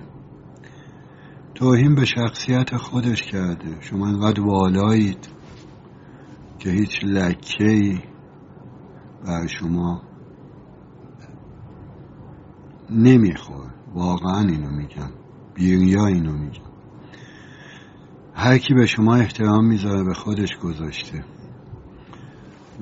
[1.56, 3.82] توهین به شخصیت خودش کرده.
[3.82, 5.28] شما انقدر والایید
[6.60, 8.04] که هیچ لکه
[9.25, 10.01] بر شما
[12.89, 15.10] نمیخور واقعا اینو میگم.
[15.54, 16.62] بیریا اینو میگم.
[18.34, 21.24] هر کی به شما احترام می‌ذاره به خودش گذاشته.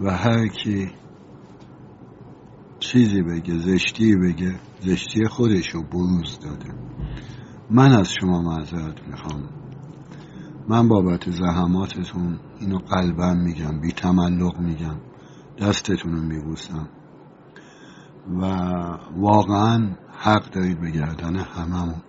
[0.04, 0.92] و هر کی
[2.80, 6.74] چیزی بگه زشتی بگه زشتی خودش رو بروز داده.
[7.70, 9.50] من از شما معذرت می‌خوام.
[10.68, 14.96] من بابت زحماتتون اینو قلبم میگم بی تملق میگم
[15.60, 16.90] دستتون رو میبوسم.
[18.28, 18.46] و
[19.16, 22.02] واقعا حق دارید به گردن هممون.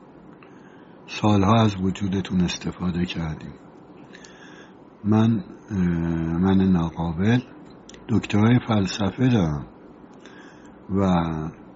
[1.07, 3.53] سالها از وجودتون استفاده کردیم.
[5.05, 5.45] من
[6.41, 7.41] من ناقابل
[8.09, 9.66] دکترای فلسفه دارم
[10.91, 11.12] و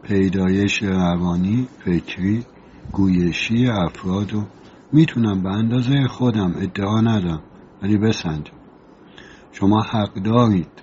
[0.03, 2.47] پیدایش روانی فکری
[2.93, 4.43] گویشی افراد رو
[4.93, 7.43] می‌تونم به اندازه خودم ادعا ندم
[7.83, 8.55] ولی بسنجم.
[9.53, 10.83] شما حق دارید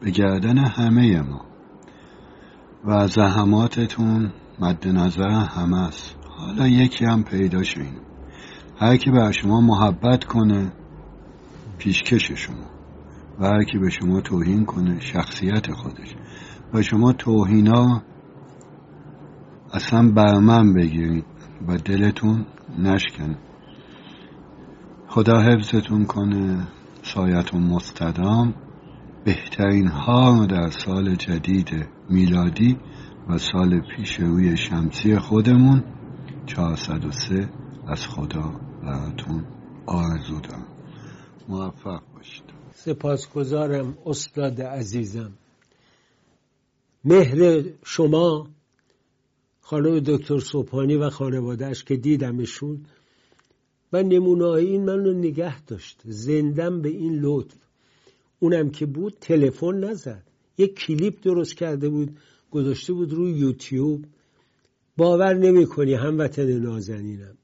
[0.00, 1.53] به گردن همه ما.
[2.86, 6.16] و زحماتتون مد نظر همه است.
[6.28, 7.94] حالا یکی هم پیدا شوین
[8.76, 10.72] هر کی بر شما محبت کنه
[11.78, 12.66] پیشکش شما.
[13.40, 16.14] و هر کی به شما توهین کنه شخصیت خودش.
[16.74, 18.02] و شما توهینا
[19.72, 21.24] اصلا بر من بگیرید
[21.68, 22.46] و دلتون
[22.78, 23.38] نشکنه
[25.08, 26.68] خدا حفظتون کنه
[27.02, 28.54] سایتون مستدام.
[29.24, 32.76] بهترین ها در سال جدید میلادی
[33.28, 35.84] و سال پیش روی شمسی خودمون.
[36.46, 37.48] 403
[37.88, 39.44] از خدا براتون
[39.86, 40.66] آرزو دارم.
[41.48, 42.44] موفق باشید.
[42.74, 45.32] سپاسگزارم استاد عزیزم.
[47.04, 48.46] مهر شما
[49.60, 52.86] خانم دکتر صبحانی و خانوادهش که دیدمشون
[53.92, 56.00] و نمونه این منو نگه داشت.
[56.04, 57.63] زندم به این لطف.
[58.38, 60.22] اونم که بود تلفن نزد.
[60.58, 62.18] یک کلیپ درست کرده بود
[62.50, 64.04] گذاشته بود روی یوتیوب.
[64.96, 67.38] باور نمی کنی هموطن نازنینم.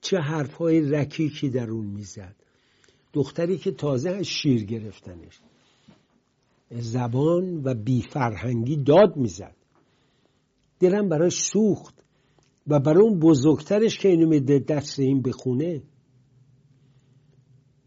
[0.00, 2.36] چه حرفهای رکیکی در اون می‌زد.
[3.12, 5.40] دختری که تازه از شیر گرفتنش.
[6.70, 9.56] زبان و بیفرهنگی داد می‌زد.
[10.80, 11.94] دلم براش سوخت
[12.66, 15.82] و برای اون بزرگترش که اینو میده دست این بخونه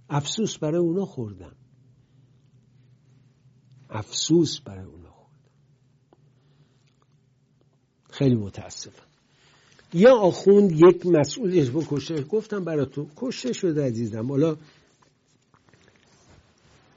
[0.10, 1.56] افسوس برای اونا خوردم.
[3.96, 5.40] افسوس برای اونا خوردم
[8.10, 9.06] خیلی متاسفم.
[9.94, 14.28] یا آخوند یک مسئولش بکشه گفتم برای تو کشته شده عزیزم.
[14.28, 14.56] حالا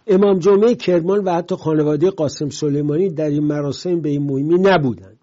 [0.07, 5.17] امام جمعه کرمان و حتی خانواده قاسم سلیمانی در این مراسم به این مهمی نبودن.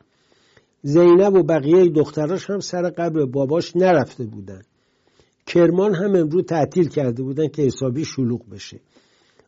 [0.84, 4.62] زینب و بقیه دختراش هم سر قبر باباش نرفته بودن.
[5.48, 8.80] کرمان هم امروز تعطیل کرده بودن که حسابی شلوغ بشه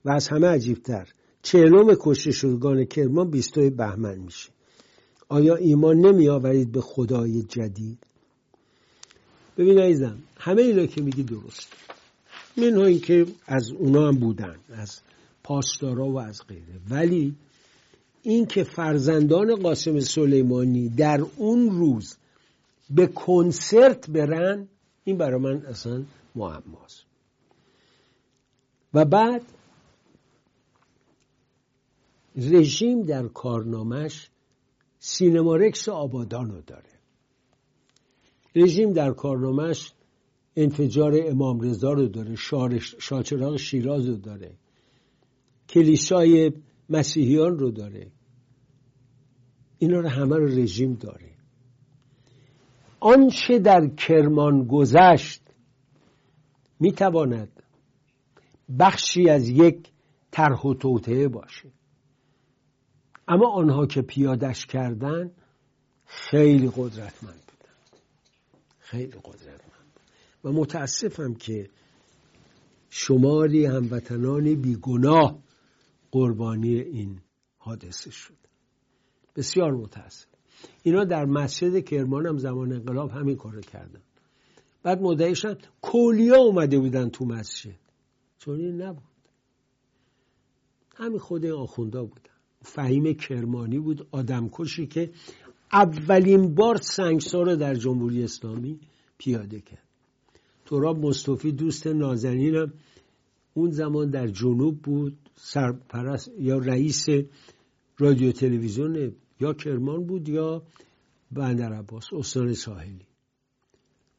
[0.06, 1.08] و از همه عجیبتر
[1.48, 4.50] چهلم کشته شدگان کرمان بیستوی بهمن میشه.
[5.30, 7.98] آیا ایمان نمی آورید به خدای جدید؟
[9.58, 11.68] ببین عزیزم همه اینا که میگی درست.
[12.58, 15.00] منها این که از اونا هم بودن از
[15.44, 16.80] پاسدارا و از غیره.
[16.90, 17.36] ولی
[18.24, 22.18] این که فرزندان قاسم سلیمانی در اون روز
[22.90, 24.68] به کنسرت برن
[25.04, 26.04] این برای من اصلا
[26.36, 27.06] معماست
[28.94, 29.42] و بعد
[32.38, 34.30] رژیم در کارنامش
[35.00, 36.90] سینمارکس آبادان رو داره.
[38.56, 39.94] رژیم در کارنامش
[40.56, 42.36] انفجار امام رضا رو داره
[43.00, 44.54] شاچراغ شیراز رو داره.
[45.70, 46.52] کلیسای
[46.90, 48.12] مسیحیان رو داره.
[49.78, 51.32] اینا رو همه رو رژیم داره.
[53.00, 55.42] آنچه در کرمان گذشت
[56.80, 57.64] می‌تواند
[58.80, 59.88] بخشی از یک
[60.32, 61.70] طرح و توطعه باشه.
[63.28, 65.32] اما آنها که پیادش کردن
[66.06, 67.74] خیلی قدرتمند بودن.
[68.80, 70.00] خیلی قدرتمند.
[70.44, 71.70] و متاسفم که
[72.90, 75.40] شماری هموطنان بیگناه
[76.12, 77.22] قربانی این
[77.58, 78.38] حادثه شد.
[79.36, 80.28] بسیار متاسف
[80.84, 84.02] اینا در مسجد کرمان هم زمان انقلاب همین کار کردن.
[84.84, 87.80] بعد مدعیشن کولیا اومده بودن تو مسجد.
[88.38, 89.04] چون این نبود.
[90.96, 92.37] همین خود آخوندا بودن.
[92.62, 95.12] فهیم کرمانی بود آدمکشی که
[95.72, 98.80] اولین بار سنگسار رو در جمهوری اسلامی
[99.18, 99.88] پیاده کرد.
[100.66, 102.74] تراب مصطفی دوست نازنینم
[103.54, 107.06] اون زمان در جنوب بود سرپرست یا رئیس
[107.98, 110.64] رادیو تلویزیون یا کرمان بود یا
[111.32, 113.06] بندر عباس استان ساحلی.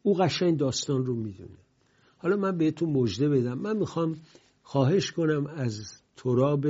[0.03, 1.59] او قشنگ داستان رو می‌دونه.
[2.19, 3.59] حالا من بهتون مژده بدم.
[3.59, 4.17] من می‌خوام
[4.63, 6.67] خواهش کنم از تراب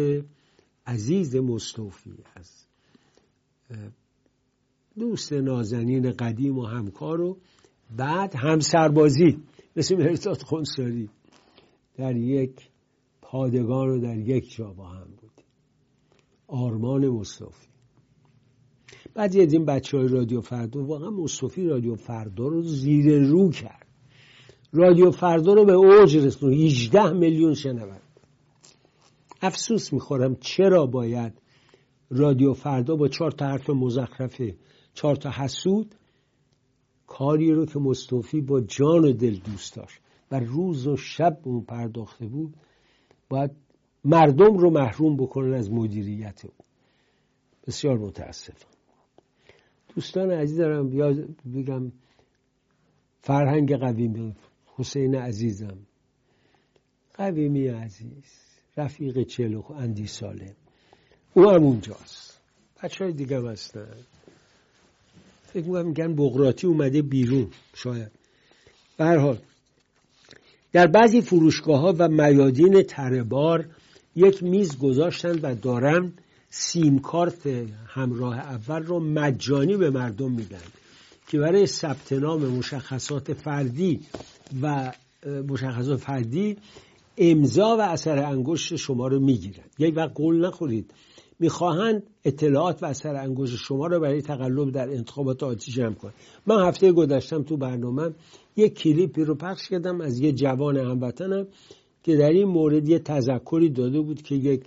[0.88, 2.66] عزیز مصطفی از
[4.98, 7.38] دوست نازنین قدیم و همکار و
[7.96, 9.38] بعد همسربازی
[9.76, 11.10] مثل مرتاد خونساری
[11.96, 12.68] در یک
[13.22, 15.44] پادگان و در یک جا با هم بود.
[16.46, 17.68] آرمان مصطفی.
[19.14, 23.86] بعضی از این بچه های رادیو فردا واقعا مصطفی رادیو فردا رو زیر رو کرد.
[24.72, 28.07] رادیو فردا رو به اوج رسون 18 میلیون شنونده.
[29.40, 31.32] افسوس می‌خورم چرا باید
[32.10, 34.56] رادیو فردا با چهار تا حرف مزخرفه
[34.94, 35.94] چهار تا حسود
[37.06, 41.60] کاری رو که مصطفی با جان و دل دوست داشت و روز و شب اون
[41.60, 42.54] پرداخته بود
[43.28, 43.50] باید
[44.04, 46.52] مردم رو محروم بکنن از مدیریت او
[47.66, 48.68] بسیار متاسفم.
[49.94, 50.90] دوستان عزیز دارم
[51.54, 51.92] بگم
[53.20, 54.34] فرهنگ قویمی
[54.66, 55.78] حسین عزیزم.
[57.14, 58.47] قویمی عزیز.
[58.78, 60.54] رفیق چلو اندی ساله.
[61.34, 62.40] او هم اونجاست.
[62.82, 63.86] بچه های دیگه هستن.
[65.52, 68.10] فکر می‌کنم میگن بغراتی اومده بیرون شاید.
[68.98, 69.38] حال
[70.72, 73.68] در بعضی فروشگاه ها و میادین تربار
[74.16, 76.12] یک میز گذاشتن و دارن
[76.50, 77.46] سیم کارت
[77.86, 80.62] همراه اول رو مجانی به مردم میدن
[81.28, 84.00] که برای ثبت نام مشخصات فردی
[84.62, 84.92] و
[85.48, 86.56] مشخصات فردی
[87.18, 89.64] امضا و اثر انگشت شما رو می‌گیرن.
[89.78, 90.94] یک وقت قول نخورید.
[91.40, 96.14] می‌خواهند اطلاعات و اثر انگشت شما رو برای تقلب در انتخابات آتی جمع کنند
[96.46, 98.10] من هفته گذشتم تو برنامه
[98.56, 101.46] یک کلیپی رو پخش کردم از یه جوان هموطنم
[102.02, 104.64] که در این مورد یه تذکری داده بود که یک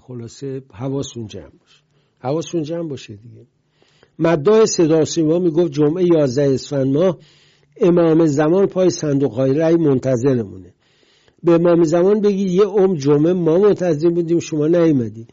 [0.00, 1.82] خلاصه حواسون جمع باشه.
[2.18, 3.46] حواسون جمع باشه دیگه.
[4.18, 7.18] مداح صدا سیما می‌گفت جمعه 11 اسفند ماه
[7.80, 10.74] امام زمان پای صندوق های رأی منتظرمونه.
[11.44, 15.30] به امام زمان بگی یه عمر جمعه ما منتظر بودیم شما نیومدید.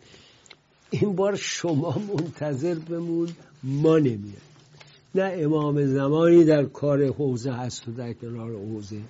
[0.89, 3.29] این بار شما منتظر بمون
[3.63, 4.41] ما نمیاد
[5.15, 9.01] نه امام زمانی در کار حوزه هست و در کنار حوزه.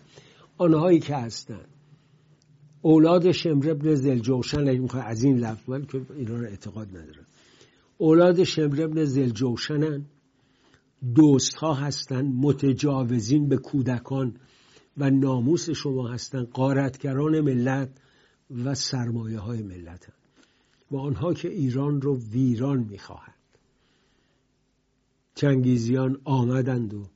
[0.57, 1.67] آنهایی که هستند
[2.81, 7.25] اولاد شمر ابن زلجوشن اگه می‌خوای از این لفظ من که اینا اعتقاد ندارم.
[7.97, 10.05] اولاد شمر ابن زلجوشنن
[11.15, 14.33] دوست ها هستن متجاوزین به کودکان.
[14.97, 17.89] و ناموس شما هستند قارتگران ملت
[18.63, 20.07] و سرمایه های ملت
[20.91, 23.35] و آنها که ایران رو ویران می‌خواهند.
[25.35, 27.07] چنگیزیان آمدند و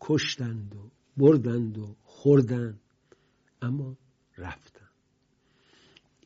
[0.00, 2.80] کشتند و بردند و خوردند
[3.62, 3.96] اما
[4.38, 4.90] رفتند.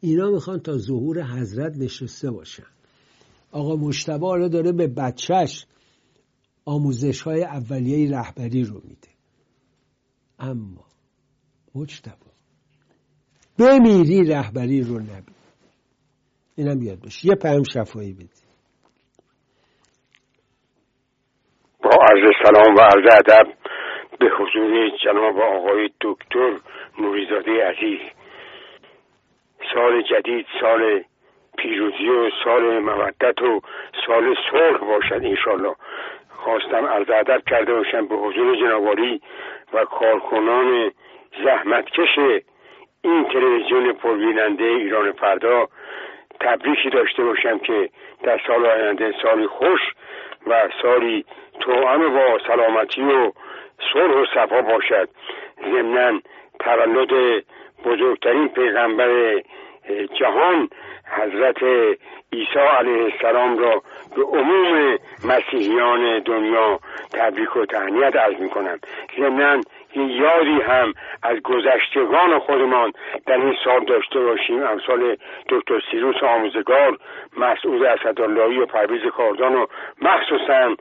[0.01, 2.67] اینا می‌خوان تا ظهور حضرت نشسته باشن.
[3.51, 5.67] آقا مشتبه رو داره به بچهش
[6.65, 9.09] آموزش های اولیه رهبری رو میده.
[10.39, 10.84] اما
[11.75, 12.31] مجتبا
[13.59, 15.35] بمیری رهبری رو نبی.
[16.57, 18.45] اینم یاد باشه یه پیام شفایی بدی.
[21.83, 23.53] با عرض سلام و عرض ادب
[24.19, 26.61] به حضور جناب آقای دکتر
[26.99, 28.01] نوریزاده عزیز.
[29.75, 31.05] سال جدید سال
[31.59, 33.61] پیروزی و سال مودت و
[34.07, 35.75] سال صلح باشد انشالله
[36.29, 39.21] خواستم عرض ادب کرده باشم به حضور جنابالی
[39.73, 40.91] و کارکنان
[41.45, 42.19] زحمتکش
[43.03, 45.69] این تلویزیون پربیننده ایران فردا
[46.41, 47.91] تبریکی داشته باشم که
[48.23, 49.81] در سال آینده سالی خوش
[50.47, 51.25] و سالی
[51.61, 53.33] توأم با سلامتی و
[53.93, 55.09] صلح و صفا باشد.
[55.65, 56.21] ضمنا
[56.61, 57.45] تولد
[57.85, 59.43] بزرگترین پیغمبر
[60.21, 60.69] جهان
[61.17, 61.63] حضرت
[62.33, 63.83] عیسی علیه السلام را
[64.17, 66.81] به عموم مسیحیان دنیا
[67.13, 68.79] تبریک و تهنیت عرض می کنم
[69.19, 69.61] ضمنا
[69.97, 70.93] یادی هم
[71.23, 72.93] از گذشتگان خودمان
[73.27, 74.63] در این سال داشته باشیم.
[74.63, 75.17] امثال
[75.49, 76.99] دکتر سیروس آموزگار
[77.39, 79.67] مسعود اسداللهی و پرویز کاردان و
[80.03, 80.77] مخصوصا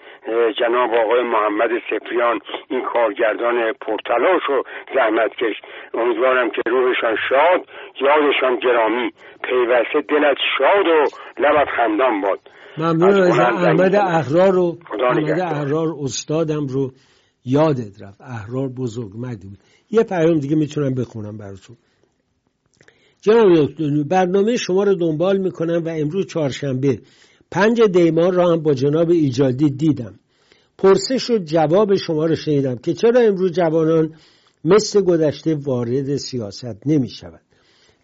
[0.59, 2.39] جناب آقای محمد سپریان
[2.69, 4.63] این کارگردان پرتلاش و
[4.95, 5.55] زحمتکش.
[5.93, 7.67] امیدوارم که روحشان شاد
[8.01, 9.11] یادشان گرامی.
[9.43, 11.03] پیوسته دلت شاد و
[11.37, 12.39] لبت خندان باد.
[12.77, 16.91] ممنون از احمد احرار رو احمد احرار استادم رو
[17.45, 18.21] یادت رفت.
[18.21, 19.59] احرار بزرگمردی بود.
[19.91, 21.77] یه پیام دیگه می‌تونم بخونم براتون.
[23.21, 27.01] جناب برنامه شما رو دنبال می‌کنم و امروز چهارشنبه.
[27.51, 30.19] پنج دیمار را هم با جناب ایجادی دیدم.
[30.77, 34.15] پرسش و جواب شما رو شنیدم که چرا امروز جوانان
[34.65, 37.41] مثل گذشته وارد سیاست نمی شود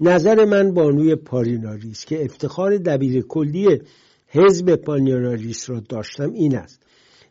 [0.01, 3.79] نظر من بانوی پاریناریس که افتخار دبیر کلی
[4.27, 6.81] حزب پاریناریس را داشتم این است.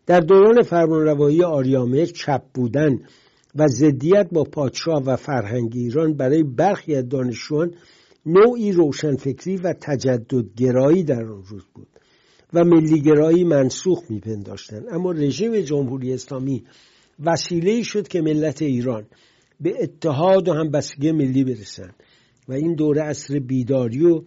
[0.09, 2.99] در دوران فرمانروایی آریامر چپ بودن
[3.55, 7.75] و ضدیت با پادشاه و فرهنگ ایران برای برخی از دانشجویان
[8.27, 11.89] نوعی روشنفکری و تجددگرایی در آن روز بود
[12.55, 14.85] و ملیگرایی منسوخ میپنداشتند.
[14.91, 16.65] اما رژیم جمهوری اسلامی
[17.25, 19.07] وسیله شد که ملت ایران
[19.61, 21.95] به اتحاد و همبستگی ملی برسند
[22.49, 24.23] و این دوره عصر بیداری و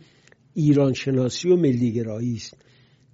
[0.53, 2.57] ایران شناسی و ملیگرایی است.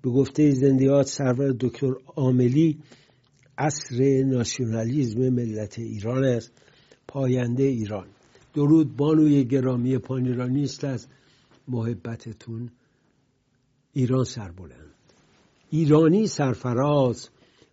[0.01, 2.77] به گفته زندیات سرور دکتر عاملی
[3.57, 6.51] عصر ناسیونالیزم ملت ایران است.
[7.07, 8.07] پاینده ایران.
[8.53, 11.07] درود بانوی گرامی پانیرانی است از
[11.67, 12.69] محبتتون.
[13.93, 14.93] ایران سربلند.
[15.69, 17.29] ایرانی سرفراز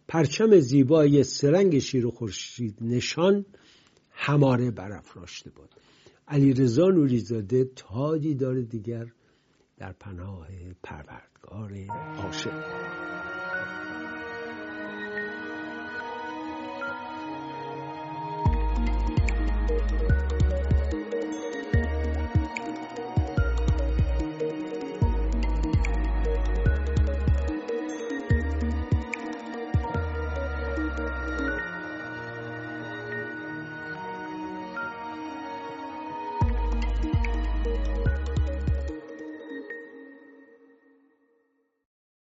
[0.08, 3.44] پرچم زیبای سرنگ شیر و خورشید نشان
[4.10, 5.68] هماره برافراشته بود
[6.28, 9.06] علی رضا نوریزاده تادی داره دیگر
[9.76, 10.48] در پناه
[10.82, 11.70] پروردگار.
[12.18, 13.43] عاشق.